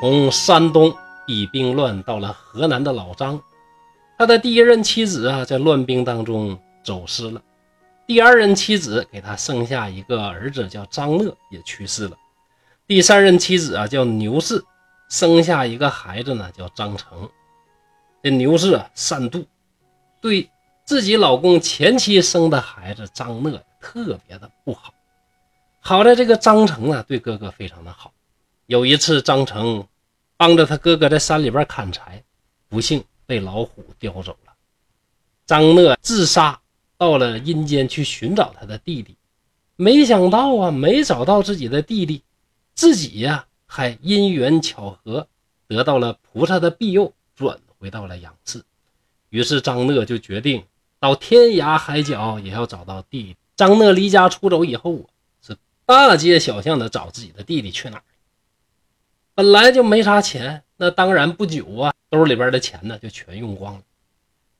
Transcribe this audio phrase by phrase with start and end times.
[0.00, 0.96] 从山东
[1.26, 3.38] 以兵乱到了河南的老张，
[4.16, 7.42] 他的第一任妻子啊，在乱兵当中走失了。
[8.06, 12.16] 第二任妻子给他生下一个儿子，叫张乐，也去世了。
[12.86, 14.64] 第三任妻子啊，叫牛氏，
[15.10, 17.28] 生下一个孩子呢，叫张成。
[18.22, 19.44] 这牛氏啊，善妒，
[20.18, 20.48] 对
[20.86, 24.94] 自己老公前妻生的孩子张乐特别的不好。
[25.78, 28.10] 好在这个张成呢，对哥哥非常的好。
[28.70, 29.84] 有一次，张成
[30.36, 32.22] 帮着他哥哥在山里边砍柴，
[32.68, 34.52] 不幸被老虎叼走了。
[35.44, 36.60] 张乐自杀。
[36.96, 39.16] 到了阴间去寻找他的弟弟，
[39.76, 42.22] 没想到啊，没找到自己的弟弟，
[42.74, 45.26] 自己呀还因缘巧合
[45.66, 48.62] 得到了菩萨的庇佑，转回到了阳世。
[49.30, 50.62] 于是张乐就决定
[50.98, 53.36] 到天涯海角也要找到弟弟。
[53.56, 55.08] 张乐离家出走以后啊，
[55.40, 58.04] 是大街小巷的找自己的弟弟去哪儿。
[59.34, 63.82] 本来就没啥钱，那当然不久啊，兜里边的钱呢就全用光了。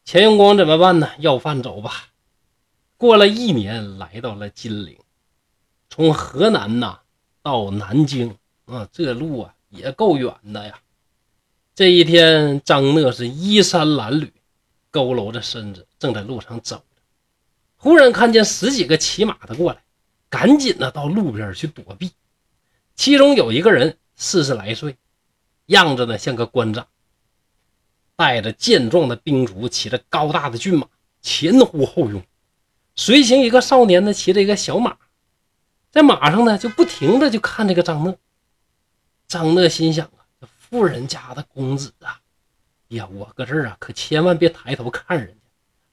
[0.04, 1.10] 钱用光怎么办呢？
[1.18, 2.08] 要饭走吧。
[2.96, 4.96] 过了一年，来到了金陵。
[5.88, 7.00] 从河南呐
[7.42, 10.78] 到南京啊，这路啊也够远的呀。
[11.74, 14.30] 这一天，张乐是衣衫褴褛，
[14.92, 17.02] 佝偻着身子，正在路上走着。
[17.76, 19.82] 忽然看见十几个骑马的过来，
[20.28, 22.12] 赶紧的到路边去躲避。
[22.94, 24.98] 其中有一个人四十来岁，
[25.64, 26.86] 样子呢像个官长，
[28.16, 30.86] 带着健壮的兵卒，骑着高大的骏马，
[31.22, 32.22] 前呼后拥。
[32.94, 34.98] 随行一个少年呢，骑着一个小马，
[35.90, 38.18] 在马上呢就不停的就看这个张乐。
[39.26, 42.20] 张乐心想啊，这富人家的公子啊，
[42.88, 45.40] 呀，我搁这儿啊，可千万别抬头看人家，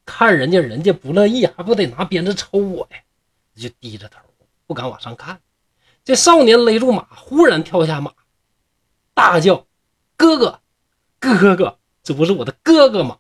[0.06, 2.98] 看人家人家不乐意，还不得拿鞭子抽我呀？
[3.56, 4.20] 就低着头
[4.66, 5.40] 不敢往上看。
[6.08, 8.14] 这少年勒住马，忽然跳下马，
[9.14, 9.68] 大叫
[10.16, 10.62] ：“哥哥，
[11.20, 13.18] 哥哥，这不是我的哥哥吗？”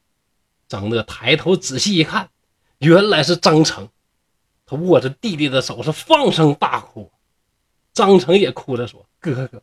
[0.70, 2.30] 张乐抬头仔细一看。
[2.78, 3.90] 原来是张成，
[4.66, 7.12] 他握着弟弟的手是放声大哭。
[7.92, 9.62] 张成也哭着说：“哥哥，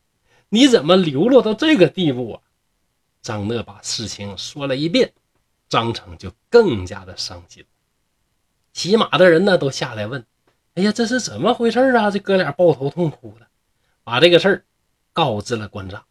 [0.51, 2.43] 你怎么流落到这个地步啊？”
[3.23, 5.15] 张乐把事情说了一遍，
[5.71, 7.65] 张成就更加的伤心。
[8.75, 10.27] 骑马的人呢都下来问
[10.75, 13.47] ：“哎呀，这是怎么回事啊？”这哥俩抱头痛哭的，
[14.03, 14.65] 把这个事儿
[15.13, 16.05] 告知了关长。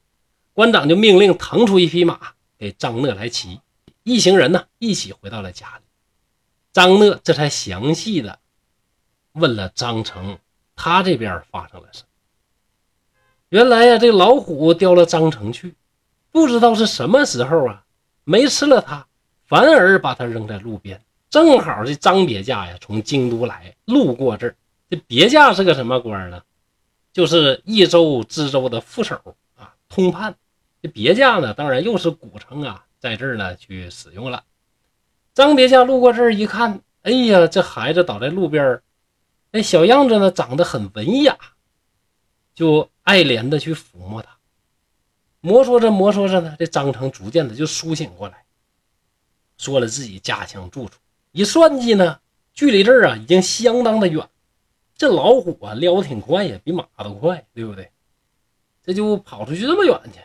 [0.54, 3.60] 关长就命令腾出一匹马给张乐来骑，
[4.04, 5.84] 一行人呢一起回到了家里。
[6.72, 8.40] 张乐这才详细的
[9.34, 10.38] 问了张成，
[10.76, 12.08] 他这边发生了什么？
[13.50, 15.76] 原来呀，这老虎叼了张成去，
[16.32, 17.84] 不知道是什么时候啊，
[18.24, 19.06] 没吃了他，
[19.46, 21.02] 反而把他扔在路边。
[21.34, 24.56] 正好这张别驾呀，从京都来，路过这儿。
[24.88, 26.44] 这别驾是个什么官呢？
[27.12, 29.20] 就是益州知州的副手
[29.56, 30.36] 啊，通判。
[30.84, 34.44] 这别驾呢，当然又是古称啊，在这儿呢去使用了。
[35.34, 38.80] 张别驾路过这儿一看，哎呀，这孩子倒在路边
[39.54, 41.36] 哎，小样子呢，长得很文雅，
[42.54, 44.38] 就爱怜的去抚摸他。
[45.42, 48.46] 摩挲着摩挲着呢，这张成逐渐的就苏醒过来，
[49.58, 51.00] 说了自己家乡住处。
[51.34, 52.22] 一算计呢，
[52.54, 54.30] 距离这儿啊已经相当的远。
[54.96, 57.92] 这老虎啊撩挺快呀，比马都快，对不对？
[58.82, 60.22] 这就跑出去这么远去。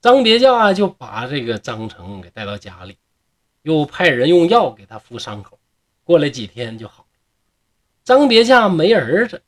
[0.00, 2.96] 张别驾就把这个张成给带到家里。
[3.62, 5.58] 又派人用药给他敷伤口，
[6.02, 7.06] 过了几天就好。
[8.02, 9.42] 张别驾没儿子，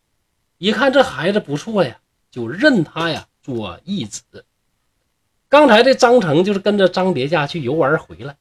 [0.58, 1.98] 一看这孩子不错呀，
[2.30, 4.44] 就认他呀做义子。
[5.48, 8.36] 刚才这张成就是跟着张别驾去游玩回来，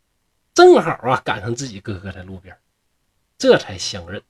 [0.53, 2.57] 正好啊赶上自己哥哥在路边，
[3.37, 4.23] 这才相认。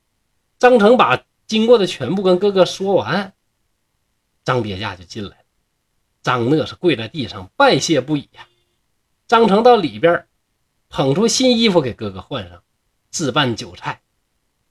[0.59, 3.33] 张成把经过的全部跟哥哥说完，
[4.43, 5.45] 张别驾就进来了。
[6.21, 8.47] 张乐是跪在地上拜谢不已呀。
[9.27, 10.27] 张成到里边。
[10.93, 12.61] 捧出新衣服给哥哥换上，
[13.11, 14.01] 置办酒菜，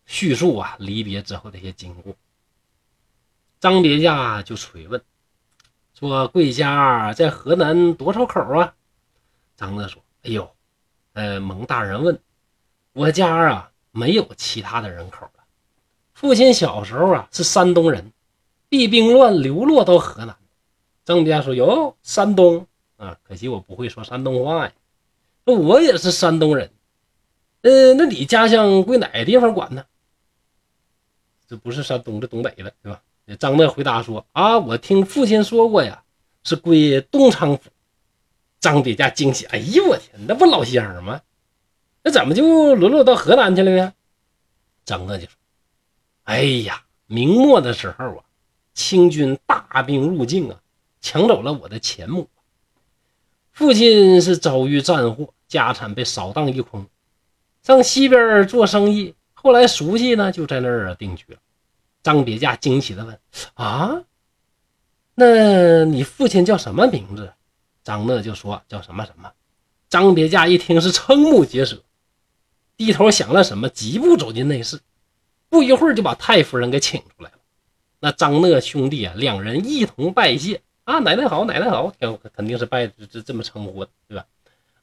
[0.04, 2.14] 叙述啊离别之后的一些经过。
[3.58, 5.02] 张别驾就催问
[5.94, 8.74] 说：“贵家在河南多少口啊？”
[9.56, 10.54] 张乐说：“哎呦，
[11.12, 12.18] 呃，蒙大人问，
[12.92, 15.44] 我家啊没有其他的人口了。
[16.14, 18.12] 父亲小时候啊是山东人，
[18.68, 20.36] 避兵乱流落到河南。”
[21.04, 22.66] 张家说：“哟，山东
[22.96, 24.72] 啊，可惜我不会说山东话呀。”
[25.44, 26.70] 那我也是山东人，
[27.62, 29.84] 呃，那你家乡归哪个地方管呢？
[31.48, 33.02] 这不是山东，这东北的，对吧？
[33.38, 36.04] 张乐回答说：“啊，我听父亲说过呀，
[36.44, 37.70] 是归东昌府。”
[38.60, 41.22] 张别驾惊喜：“哎呦我天，那不老乡吗？
[42.02, 43.94] 那怎么就沦落到河南去了呢？”
[44.84, 45.32] 张乐就说
[46.24, 48.24] ：“哎呀，明末的时候啊，
[48.74, 50.60] 清军大兵入境啊，
[51.00, 52.28] 抢走了我的钱母。
[53.52, 56.86] 父亲是遭遇战祸，家产被扫荡一空，
[57.62, 59.14] 上西边做生意。
[59.32, 61.38] 后来熟悉呢，就在那儿定居了。
[62.02, 63.18] 张别驾惊奇地问
[63.54, 64.02] ：“啊，
[65.14, 67.32] 那你父亲叫什么名字？”
[67.82, 69.32] 张乐就说：“叫什么什么。”
[69.88, 71.82] 张别驾一听是瞠目结舌，
[72.76, 74.80] 低头想了什么，疾步走进内室，
[75.48, 77.38] 不一会儿就把太夫人给请出来了。
[77.98, 81.92] 那张乐兄弟啊，两人一同拜谢啊，奶奶好，奶奶好，
[82.32, 84.26] 肯定是拜这这么称呼的，对吧？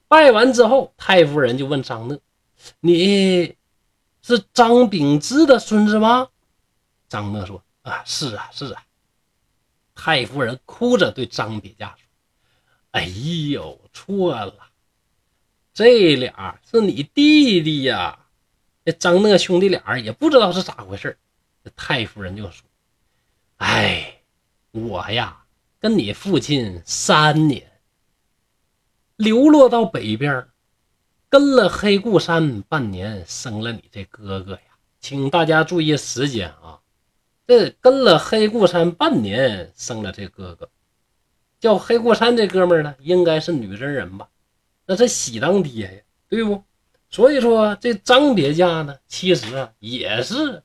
[0.07, 2.19] 拜完之后，太夫人就问张乐
[2.79, 3.55] ：“你
[4.21, 6.29] 是张秉之的孙子吗？”
[7.09, 8.83] 张乐说：“啊，是啊，是啊。”
[9.95, 12.06] 太夫人哭着对张别驾说
[12.97, 13.05] ：“哎
[13.49, 14.53] 呦，错了。”
[15.73, 18.25] 这俩是你弟弟呀！
[18.83, 21.17] 这张乐兄弟俩也不知道是咋回事
[21.63, 22.65] 这太夫人就说
[23.57, 24.21] ：“哎，
[24.71, 25.45] 我呀，
[25.79, 27.69] 跟你父亲三年，
[29.17, 30.47] 流落到北边，
[31.29, 34.61] 跟了黑固山半年，生了你这哥哥呀。
[34.99, 36.79] 请大家注意时间啊！
[37.45, 40.69] 这跟了黑固山半年，生了这哥哥，
[41.59, 44.29] 叫黑固山这哥们呢，应该是女真人吧？”
[44.85, 46.63] 那是喜当爹呀，对不？
[47.09, 50.63] 所以说这张别家呢，其实啊也是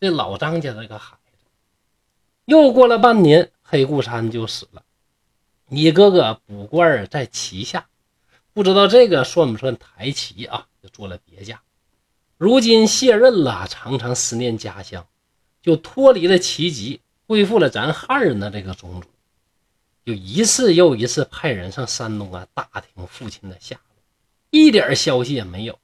[0.00, 1.44] 这老张家这个孩子。
[2.44, 4.82] 又过了半年，黑固山就死了，
[5.66, 7.86] 你哥哥卜官在旗下，
[8.52, 10.66] 不知道这个算不算抬旗啊？
[10.82, 11.62] 就做了别驾。
[12.36, 15.06] 如今卸任了，常常思念家乡，
[15.62, 19.08] 就脱离了旗籍，恢复了咱汉人的这个宗族。
[20.04, 24.02] 就一次又一次派人上山东啊打听父亲的下落，
[24.50, 25.78] 一点消息也没有。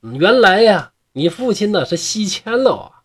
[0.00, 3.02] 原来呀，你父亲呢是西迁了啊。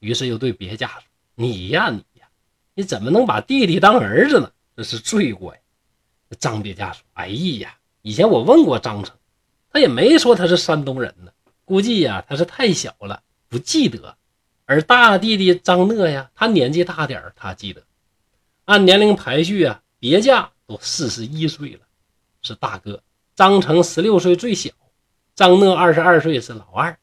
[0.00, 1.02] 于是又对别家说
[1.36, 2.28] ：“你呀，你呀，
[2.74, 4.50] 你怎么能把弟弟当儿子呢？
[4.76, 5.60] 这是罪过呀。”
[6.40, 9.16] 张别家说：“哎呀，以前我问过张成，
[9.70, 11.32] 他也没说他是山东人呢。
[11.64, 14.16] 估计呀，他是太小了，不记得。
[14.64, 17.84] 而大弟弟张乐呀，他年纪大点他记得。”
[18.70, 21.80] 按年龄排序啊，别驾都四十一岁了，
[22.40, 23.00] 是大哥；
[23.34, 24.70] 张成十六岁最小，
[25.34, 26.96] 张乐二十二岁是老二。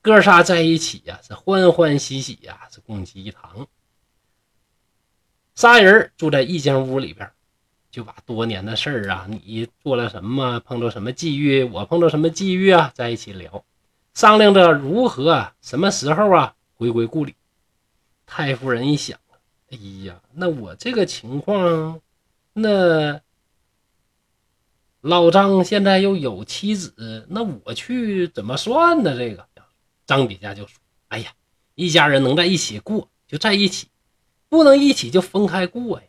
[0.00, 3.66] 哥仨在一起呀，是欢欢喜喜呀，是共济一堂。
[5.54, 7.30] 仨人住在一间屋里边，
[7.90, 13.62] 就把多年的事儿啊，你做了什么，碰到什么际遇，我碰到什么际遇啊，在一起聊，
[14.14, 17.34] 商量着如何什么时候啊回归故里。
[18.24, 19.18] 太夫人一想。
[19.74, 22.00] 哎呀，那我这个情况，
[22.52, 23.20] 那
[25.00, 29.18] 老张现在又有妻子，那我去怎么算呢？
[29.18, 29.44] 这个
[30.06, 30.78] 张别家就说
[31.08, 31.32] ：“哎呀，
[31.74, 33.88] 一家人能在一起过就在一起，
[34.48, 36.06] 不能一起就分开过呀。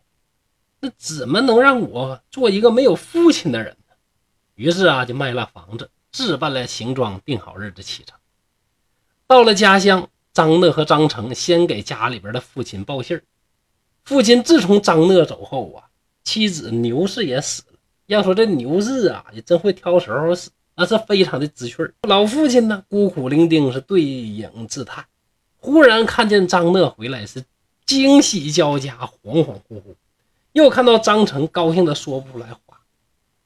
[0.81, 3.95] 那怎么能让我做一个没有父亲的人呢？”
[4.53, 8.15] 于是啊，就卖了房子，置办了行装，定好日子启程。
[9.25, 13.23] 到了家乡，张乐和张成先给家里边的父亲报信儿。
[14.05, 15.83] 父亲自从张乐走后啊，
[16.23, 17.79] 妻子牛氏也死了。
[18.05, 21.91] 要说这牛氏啊，也真会挑时候死，那是非常的知趣儿。
[22.03, 25.05] 老父亲呢，孤苦伶仃，是对影自叹。
[25.57, 27.43] 忽然看见张乐回来，是
[27.87, 29.95] 惊喜交加，恍恍惚惚。
[30.51, 32.77] 又看到张成，高兴的说不出来话，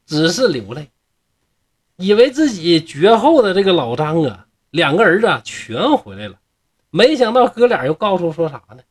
[0.05, 0.89] 只是流泪，
[1.95, 6.35] 以为自己绝后的这个老张啊，两个儿子全回来了。
[6.89, 8.83] 没想到哥俩又告诉说啥呢？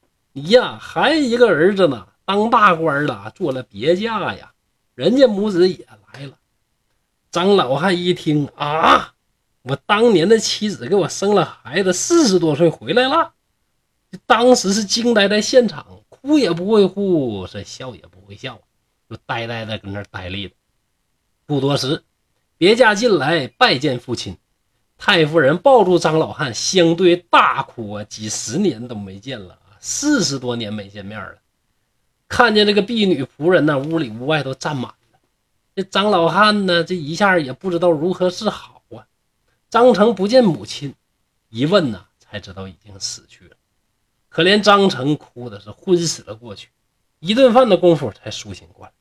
[0.44, 4.52] 呀，还一个儿子呢，当大官了，做了别驾呀。
[4.94, 6.38] 人家母子也来了。
[7.30, 9.14] 张老汉一听啊，
[9.62, 13.34] 我当年的妻子给我生了孩子，四十多岁回来了。
[14.26, 18.58] 当时是惊呆在现场，哭也不会哭，是笑也不会笑，
[19.08, 20.54] 就呆呆的跟那呆立着。
[21.46, 22.02] 不多时，
[22.56, 24.36] 别驾进来拜见父亲，
[24.96, 29.58] 太夫人抱住张老汉，相对大哭啊，几十年都没见了。
[29.80, 31.36] 四十多年没见面了，
[32.28, 35.18] 看见这个婢女仆人呢，屋里屋外都站满了。
[35.74, 39.06] 这张老汉呢，这一下也不知道如何是好啊。
[39.70, 40.94] 张成不见母亲，
[41.48, 43.56] 一问呢，才知道已经死去了。
[44.28, 46.68] 可怜张成哭的是昏死了过去，
[47.20, 48.92] 一顿饭的功夫才苏醒过来。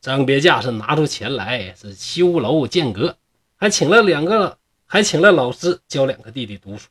[0.00, 3.16] 张别驾是拿出钱来，是修楼建阁，
[3.56, 6.88] 还请了两个，还请了老师教两个弟弟读书。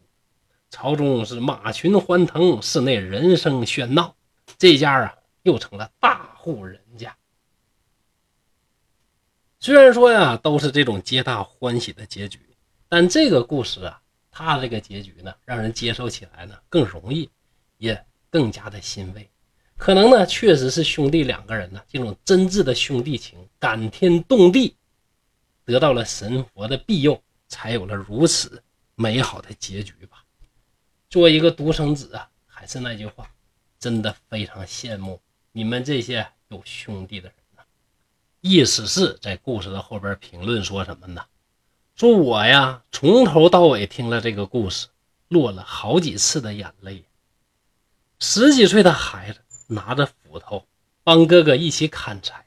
[0.69, 4.15] 朝中是马群欢腾，室内人声喧闹，
[4.57, 7.15] 这家啊又成了大户人家。
[9.59, 12.39] 虽然说呀都是这种皆大欢喜的结局，
[12.89, 17.29] 但这个故事啊，它这个结局呢，让人接受起来呢更容易，
[17.77, 19.29] 也更加的欣慰。
[19.77, 24.75] 可能呢，确实是兄弟两个人呢，这种真挚的兄弟情，感天动地，
[25.63, 28.61] 得到了神佛的庇佑，才有了如此
[28.95, 30.24] 美好的结局吧。
[31.09, 33.29] 做一个独生子啊，还是那句话，
[33.79, 35.21] 真的非常羡慕
[35.51, 37.63] 你们这些有兄弟的人呐。
[38.41, 41.25] 意思是在故事的后边评论说什么呢？
[41.95, 44.87] 说我呀，从头到尾听了这个故事，
[45.29, 47.05] 落了好几次的眼泪。
[48.19, 50.65] 十几岁的孩子拿着斧头
[51.03, 52.45] 帮哥哥一起砍柴，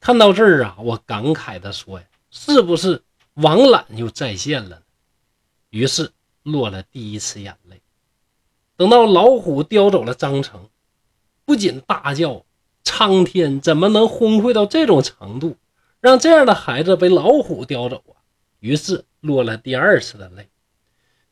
[0.00, 3.02] 看到这儿啊，我感慨地说呀：“是不是
[3.34, 4.82] 王懒又再现了？”
[5.70, 6.12] 于是
[6.50, 7.80] 落了第一次眼泪。
[8.76, 10.68] 等到老虎叼走了张成，
[11.44, 12.44] 不仅大叫
[12.84, 15.56] ：“苍天怎么能昏聩到这种程度，
[16.00, 18.22] 让这样的孩子被老虎叼走啊？”
[18.60, 20.48] 于是落了第二次的泪，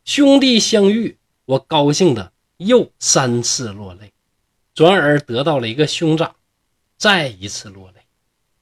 [0.05, 4.13] 兄弟相遇，我高兴的又三次落泪，
[4.75, 6.37] 转而得到了一个兄长，
[6.97, 8.03] 再一次落泪，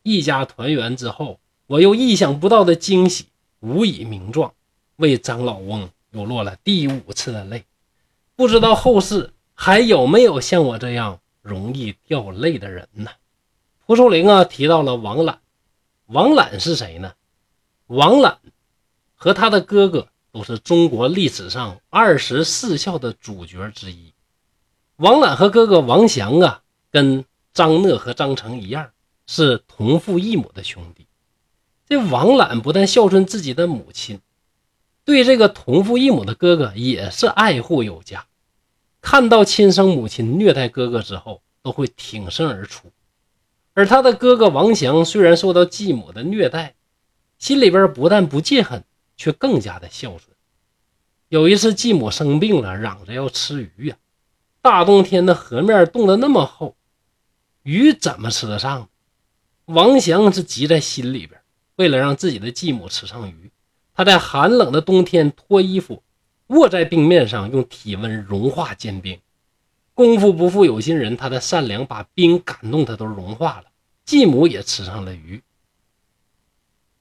[0.02, 3.26] 一家团圆之后，我又意想不到的惊喜，
[3.60, 4.54] 无以名状，
[4.96, 7.64] 为张老翁又落了第五次的泪，
[8.36, 13.10] 不知道后世还有没有像我这样容易掉泪的人呢？
[13.84, 15.40] 蒲松龄啊提到了王览，
[16.06, 17.12] 王览是谁呢？
[17.88, 18.38] 王览。
[19.16, 24.12] 和他的哥哥都是中国历史上二十四孝的主角之一。
[24.96, 28.90] 王览和哥哥王祥啊，跟张讷和张成一样，
[29.26, 31.06] 是同父异母的兄弟。
[31.88, 34.20] 这王览不但孝顺自己的母亲，
[35.04, 38.26] 对这个同父异母的哥哥也是爱护有加。
[39.00, 42.90] 看到亲生母亲虐待哥哥之后，都会挺身而出。
[43.74, 46.74] 而他的哥哥王祥虽然受到继母的虐待，
[47.38, 48.84] 心里边不但不记恨。
[49.16, 50.36] 却更加的孝顺。
[51.28, 53.96] 有一次，继母生病了，嚷着要吃鱼呀。
[54.60, 56.74] 大冬天的，河面冻得那么厚，
[57.62, 58.88] 鱼怎么吃得上？
[59.66, 61.40] 王祥是急在心里边，
[61.76, 63.52] 为了让自己的继母吃上鱼，
[63.94, 66.02] 他在寒冷的冬天脱衣服，
[66.48, 69.18] 卧在冰面上，用体温融化坚冰。
[69.94, 73.66] 功夫不负有心人，他的善良把冰感动，他都融化了。
[74.04, 75.40] 继母也吃上了鱼。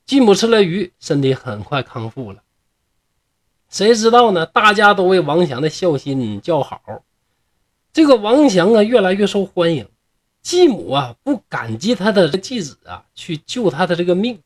[0.06, 2.44] 继母吃了鱼，身体很快康复了。
[3.70, 4.46] 谁知道呢？
[4.46, 7.04] 大家都为王祥的孝心叫好。
[7.92, 9.90] 这个王祥啊，越来越受欢迎。
[10.44, 14.40] 继母啊，不感激他的继子啊，去救他的这个命，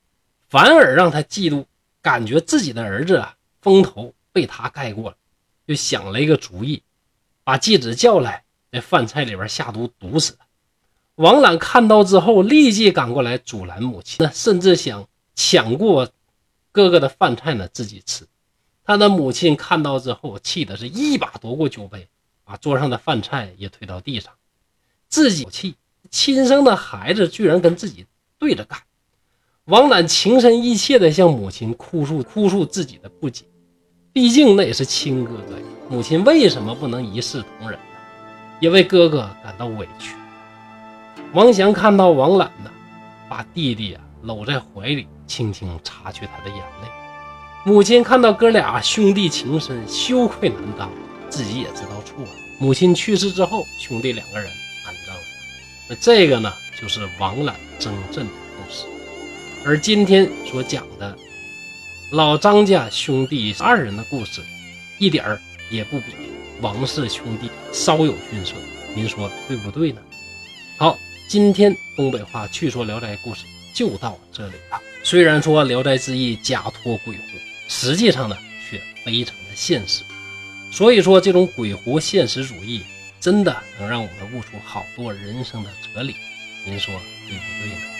[0.48, 1.66] 反而让他嫉妒，
[2.02, 5.18] 感觉自己的儿子啊，风头被他盖过了，
[5.68, 6.84] 就想了一个主意，
[7.44, 10.46] 把继子叫来，在饭菜里边下毒毒死他。
[11.16, 15.08] 王览看到之后，立即赶过来阻拦母亲，那甚至想。
[15.40, 16.10] 抢过
[16.72, 18.26] 哥哥的饭菜呢，自己吃。
[18.84, 22.10] 他的母亲看到之后，气的是一把夺过酒杯，
[22.44, 24.34] 把桌上的饭菜也推到地上。
[25.10, 25.76] 自己气，
[26.10, 28.08] 亲生的孩子居然跟自己
[28.40, 28.82] 对着干。
[29.68, 33.44] 王览情深意切地向母亲哭诉哭诉自己的不解，
[34.14, 35.64] 毕竟那也是亲哥哥呀。
[35.90, 37.86] 母亲为什么不能一视同仁呢？
[38.62, 40.16] 也为哥哥感到委屈。
[41.34, 42.72] 王祥看到王览呢，
[43.28, 45.06] 把弟弟啊搂在怀里。
[45.28, 46.88] 轻轻擦去他的眼泪。
[47.66, 50.90] 母亲看到哥俩兄弟情深，羞愧难当，
[51.30, 52.30] 自己也知道错了。
[52.62, 54.50] 母亲去世之后，兄弟两个人
[54.86, 55.22] 安葬了。
[55.90, 56.50] 那这个呢，
[56.82, 58.32] 就是王览征阵的。
[59.66, 61.18] 而今天所讲的
[62.12, 64.42] 老张家兄弟二人的故事，
[64.98, 66.14] 一点儿也不比
[66.62, 68.54] 王氏兄弟稍有逊色。
[68.96, 70.02] 您说对不对呢？
[70.78, 70.98] 好，
[71.28, 74.80] 今天东北话趣说聊斋故事就到这里了。
[75.04, 77.22] 虽然说《聊斋志异》假托鬼狐，
[77.68, 78.38] 实际上呢
[78.70, 80.04] 却非常的现实。
[80.72, 82.84] 所以说，这种鬼狐现实主义
[83.20, 86.16] 真的能让我们悟出好多人生的哲理。
[86.66, 86.94] 您说
[87.28, 87.97] 对不对呢？